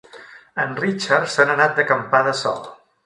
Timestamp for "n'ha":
1.49-1.57